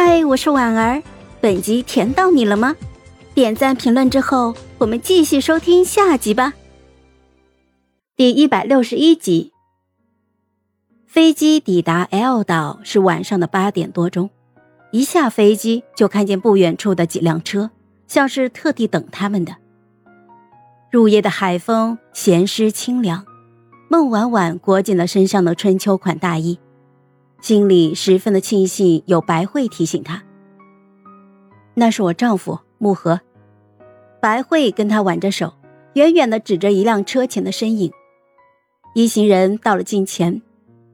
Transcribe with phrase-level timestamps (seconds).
[0.00, 1.02] 嗨，我是婉儿，
[1.40, 2.76] 本集甜到你了吗？
[3.34, 6.54] 点赞评论之后，我们继续收听下集吧。
[8.14, 9.52] 第一百六十一集，
[11.04, 14.30] 飞机抵达 L 岛是晚上的八点多钟，
[14.92, 17.72] 一下飞机就看见不远处的几辆车，
[18.06, 19.56] 像是特地等他们的。
[20.92, 23.26] 入夜的海风咸湿清凉，
[23.88, 26.56] 孟婉婉裹紧了身上的春秋款大衣，
[27.40, 30.22] 心里十分的庆幸有白慧提醒他。
[31.74, 33.20] 那是我丈夫木河，
[34.20, 35.54] 白慧跟他挽着手，
[35.94, 37.92] 远远的指着一辆车前的身影。
[38.94, 40.42] 一行人到了近前，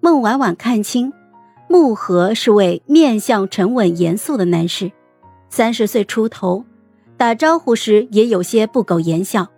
[0.00, 1.12] 孟婉婉看清，
[1.68, 4.92] 木河是位面相沉稳严肃的男士，
[5.48, 6.64] 三十岁出头，
[7.16, 9.48] 打招呼时也有些不苟言笑。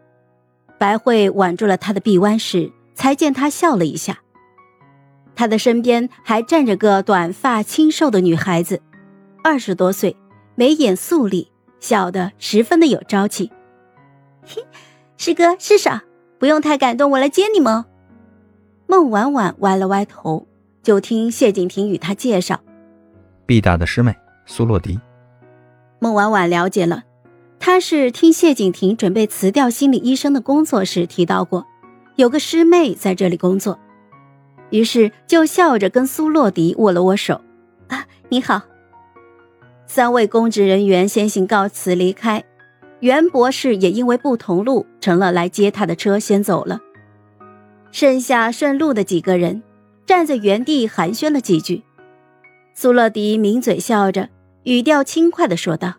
[0.79, 4.21] 白慧挽住了他的臂弯时，才见他笑了一下。
[5.37, 8.81] 他的身边还站着个短发清瘦的女孩子，
[9.45, 10.17] 二十多岁，
[10.55, 13.53] 眉眼素丽，笑得十分的有朝气。
[14.43, 14.65] 嘿，
[15.19, 16.01] 师哥师嫂，
[16.39, 17.85] 不用太感动，我来接你们。
[18.87, 20.47] 孟婉婉歪了歪头，
[20.83, 22.61] 就听谢景亭与她介绍
[23.45, 24.15] ：“毕大的师妹
[24.47, 24.99] 苏洛迪。”
[26.01, 27.03] 孟婉婉了解了，
[27.59, 31.67] 她是听谢景亭准备辞掉心理医生的工作时提到过，
[32.15, 33.79] 有个师妹在这里工作，
[34.71, 37.41] 于是就笑着跟苏洛迪握了握手
[37.89, 38.63] ：“啊，你好。”
[39.87, 42.43] 三位公职人员先行告辞离开，
[43.01, 46.81] 袁博士也因为不同路，成了来接他的车先走了。
[47.93, 49.63] 剩下顺路的几个人，
[50.05, 51.83] 站在原地寒暄了几句。
[52.75, 54.29] 苏洛迪抿嘴笑着，
[54.65, 55.95] 语调轻快的说道：“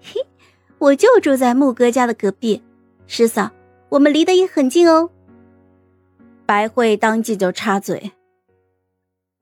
[0.00, 0.20] 嘿，
[0.78, 2.62] 我就住在木哥家的隔壁，
[3.06, 3.50] 师嫂，
[3.88, 5.10] 我们离得也很近哦。”
[6.48, 8.12] 白慧当即就插嘴：“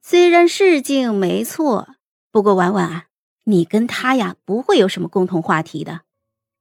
[0.03, 1.87] 虽然是近没错，
[2.33, 3.05] 不过婉婉啊，
[3.45, 6.01] 你跟他呀不会有什么共同话题的，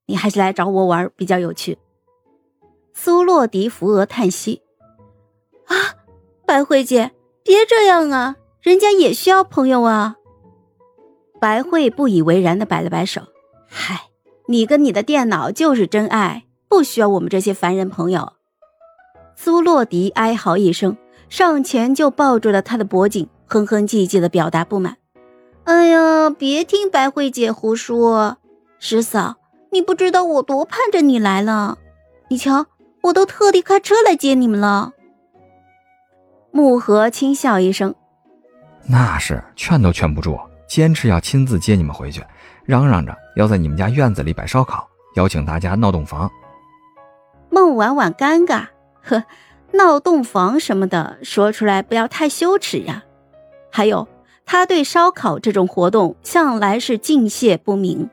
[0.06, 1.80] 你还是来找我玩比较有趣。”
[2.94, 4.62] 苏洛迪扶额叹息。
[5.66, 6.06] 啊，
[6.46, 7.14] 白慧姐，
[7.44, 8.36] 别这样啊！
[8.62, 10.18] 人家也需要朋友啊。
[11.42, 13.24] 白慧不以为然的摆了摆手
[13.68, 14.10] ：“嗨，
[14.46, 18.34] 你跟你的电脑就是真爱，不需要我们这些凡人朋友。”
[19.36, 20.98] 苏洛迪哀嚎一声，
[21.30, 24.98] 上前就抱住了他的脖颈，哼哼唧唧的表达不满
[25.66, 28.38] ：“哎呀，别听白慧姐胡说，
[28.80, 29.36] 十嫂，
[29.72, 31.78] 你不知道我多盼着你来了。
[32.30, 32.66] 你瞧，
[33.04, 34.94] 我都特地开车来接你们了。”
[36.52, 37.94] 木河轻笑一声
[38.88, 42.24] ：“那是劝都劝不住，坚持要亲自接你们回去，
[42.64, 46.32] 嚷嚷着要在你们家院子里摆烧烤，邀请大家闹洞房。”
[47.52, 48.66] 孟婉婉尴尬
[49.06, 49.24] ：“呵，
[49.74, 53.04] 闹洞房什么的，说出来不要太羞耻呀。
[53.72, 54.08] 还有，
[54.46, 58.10] 他对烧烤这种活动向来是敬谢不明。”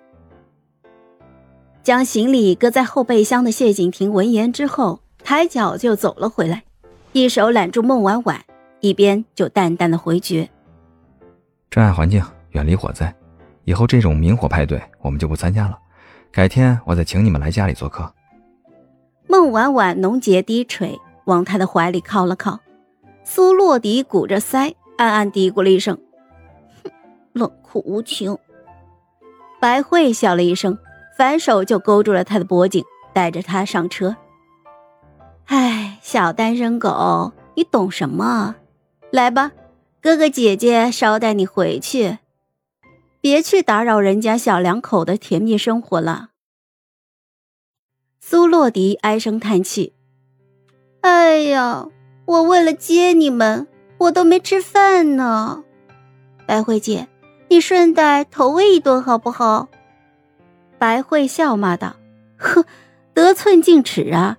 [1.83, 6.63] 将行李搁在后备箱的谢景亭闻言之后，抬脚就走了回来。
[7.13, 8.41] 一手揽住孟婉婉，
[8.81, 10.49] 一边就淡淡的回绝
[11.69, 13.13] ：“珍爱环境，远离火灾。
[13.65, 15.79] 以后这种明火派对我们就不参加了。
[16.31, 18.13] 改天我再请你们来家里做客。”
[19.33, 22.61] 孟婉婉浓睫低垂，往他的怀里靠了靠。
[23.25, 25.99] 苏洛迪鼓着腮，暗暗嘀咕了一声
[26.85, 26.93] ：“哼，
[27.33, 28.37] 冷酷无情。”
[29.59, 30.77] 白慧笑了一声，
[31.17, 32.85] 反手就勾住了他的脖颈，
[33.15, 34.15] 带着他上车。
[35.47, 38.57] 唉，小单身狗，你懂什么？
[39.11, 39.53] 来吧，
[40.03, 42.19] 哥哥姐姐捎带你回去，
[43.23, 46.32] 别去打扰人家小两口的甜蜜生活了。
[48.25, 49.95] 苏洛迪唉声叹气
[51.03, 51.89] ：“哎呀，
[52.25, 53.67] 我为了接你们，
[53.99, 55.65] 我都没吃饭呢。
[56.47, 57.09] 白慧姐，
[57.49, 59.69] 你顺带投喂一顿好不好？”
[60.79, 61.97] 白慧笑骂道
[62.39, 62.65] ：“呵，
[63.13, 64.39] 得寸进尺啊！”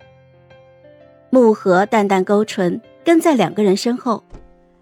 [1.30, 4.24] 木盒淡淡勾唇，跟在两个人身后。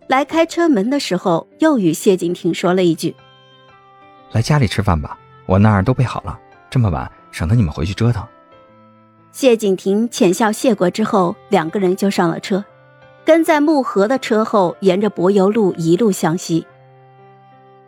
[0.07, 3.15] 来开车门的时候，又与谢景亭说了一句
[4.31, 6.39] ：“来家里吃饭吧，我那儿都备好了。
[6.69, 8.23] 这么晚，省得你们回去折腾。”
[9.31, 12.63] 谢景亭浅笑谢过之后，两个人就上了车，
[13.23, 16.65] 跟在木盒的车后，沿着柏油路一路向西。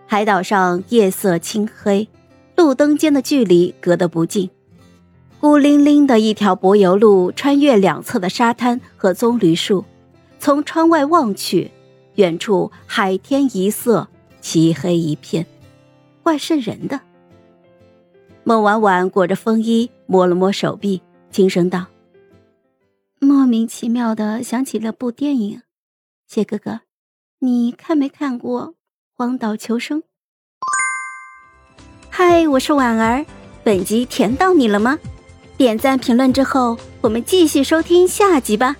[0.07, 2.07] 海岛上夜色青黑，
[2.55, 4.49] 路灯间的距离隔得不近。
[5.39, 9.83] 孤零零的一条柏油路，穿越两侧的沙滩和棕榈树，
[10.39, 11.71] 从窗外望去，
[12.15, 14.07] 远处海天一色，
[14.39, 15.45] 漆黑一片，
[16.23, 17.01] 怪瘆人的。
[18.45, 21.01] 孟婉婉裹着风衣，摸了摸手臂，
[21.33, 21.87] 轻声道
[23.19, 25.63] ：“莫名其妙的想起了部电影，
[26.27, 26.81] 谢哥哥，
[27.39, 28.67] 你看没看过
[29.15, 30.01] 《荒岛求生》？”
[32.11, 33.25] 嗨，我是婉儿，
[33.63, 34.99] 本集甜到你了吗？
[35.57, 38.75] 点赞评论之后，我们继续收听下集吧。